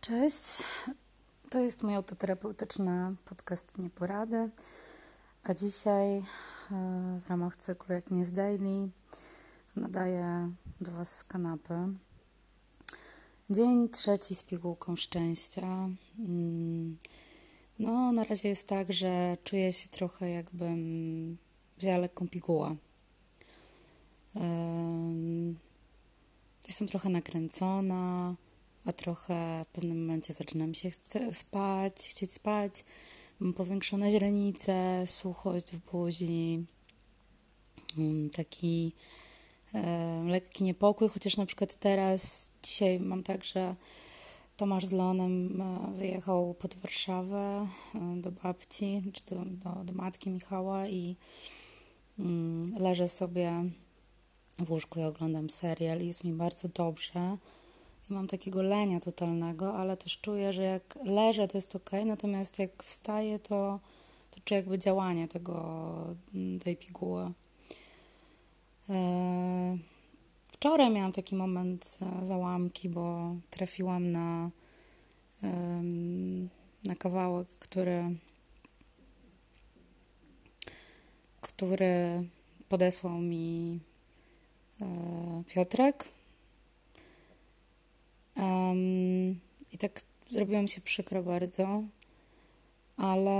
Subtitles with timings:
[0.00, 0.62] Cześć,
[1.50, 4.50] to jest mój autoterapeutyczny podcast Nieporady,
[5.42, 6.22] a dzisiaj e,
[7.24, 8.88] w ramach cyklu Jak nie z Daily
[9.76, 11.74] nadaję do Was z kanapy.
[13.50, 15.88] Dzień trzeci z pigułką szczęścia.
[16.18, 16.98] Mm,
[17.78, 21.38] no, na razie jest tak, że czuję się trochę jakbym
[21.78, 22.76] wzięła lekką pigułę.
[26.68, 28.34] Jestem trochę nakręcona
[28.90, 32.84] a trochę w pewnym momencie zaczyna mi się chce spać, chcieć spać.
[33.40, 36.64] Mam powiększone źrenice, suchość w buzi,
[37.98, 38.92] mm, taki
[39.74, 43.76] e, lekki niepokój, chociaż na przykład teraz, dzisiaj mam tak, że
[44.56, 50.30] Tomasz z Leonem e, wyjechał pod Warszawę e, do babci, czy do, do, do matki
[50.30, 51.16] Michała i
[52.18, 53.64] mm, leżę sobie
[54.58, 57.36] w łóżku i oglądam serial i jest mi bardzo dobrze
[58.10, 62.82] mam takiego lenia totalnego, ale też czuję, że jak leżę, to jest ok, natomiast jak
[62.82, 63.80] wstaję, to,
[64.30, 66.16] to czuję jakby działanie tego,
[66.64, 67.32] tej piguły.
[68.90, 69.78] E,
[70.52, 74.50] wczoraj miałam taki moment e, załamki, bo trafiłam na,
[76.84, 78.16] na kawałek, który,
[81.40, 82.28] który
[82.68, 83.78] podesłał mi
[84.80, 86.20] e, Piotrek
[88.40, 90.00] Um, I tak
[90.30, 91.82] zrobiło mi się przykro bardzo,
[92.96, 93.30] ale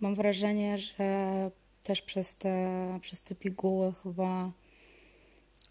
[0.00, 1.50] mam wrażenie, że
[1.82, 4.52] też przez te, przez te piguły chyba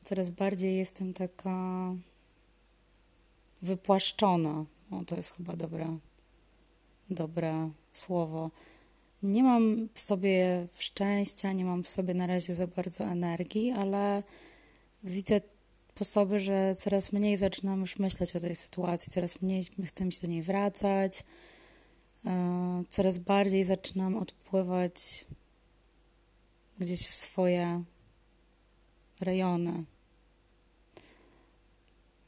[0.03, 1.94] coraz bardziej jestem taka
[3.61, 4.66] wypłaszczona.
[4.91, 5.97] O, to jest chyba dobre,
[7.09, 8.52] dobre słowo.
[9.23, 14.23] Nie mam w sobie szczęścia, nie mam w sobie na razie za bardzo energii, ale
[15.03, 15.39] widzę
[15.98, 20.28] sposoby, że coraz mniej zaczynam już myśleć o tej sytuacji, coraz mniej chcę się do
[20.28, 21.23] niej wracać,
[22.26, 25.25] e, coraz bardziej zaczynam odpływać
[26.80, 27.84] gdzieś w swoje
[29.22, 29.84] rejony.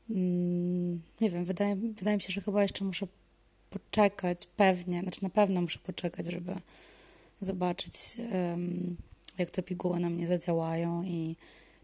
[0.09, 3.08] Mm, nie wiem, wydaje, wydaje mi się, że chyba jeszcze muszę
[3.69, 6.56] poczekać, pewnie, znaczy na pewno muszę poczekać, żeby
[7.41, 7.94] zobaczyć,
[9.38, 11.35] jak te piguły na mnie zadziałają i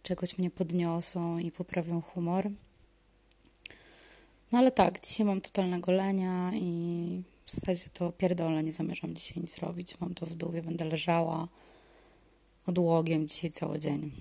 [0.06, 2.52] czegoś mnie podniosą i poprawią humor.
[4.52, 9.42] No ale tak, dzisiaj mam totalnego lenia i w zasadzie to pierdolę, nie zamierzam dzisiaj
[9.42, 10.00] nic robić.
[10.00, 11.48] Mam to w dół, będę leżała
[12.66, 14.12] odłogiem dzisiaj cały dzień.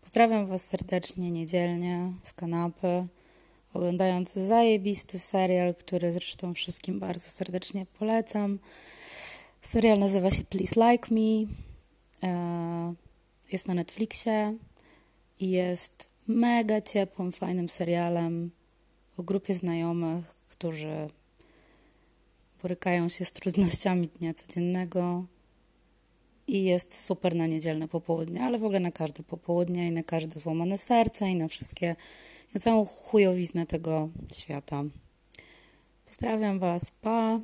[0.00, 3.08] Pozdrawiam Was serdecznie niedzielnie z kanapy,
[3.72, 8.58] oglądając zajebisty serial, który zresztą wszystkim bardzo serdecznie polecam.
[9.62, 11.46] Serial nazywa się Please Like Me.
[13.52, 14.56] Jest na Netflixie
[15.40, 18.50] i jest mega ciepłym, fajnym serialem
[19.16, 21.08] o grupie znajomych, którzy
[22.62, 25.24] borykają się z trudnościami dnia codziennego
[26.46, 30.40] i jest super na niedzielne popołudnie, ale w ogóle na każde popołudnie i na każde
[30.40, 31.96] złamane serce i na wszystkie,
[32.54, 34.84] na całą chujowiznę tego świata.
[36.06, 37.40] Pozdrawiam Was, pa!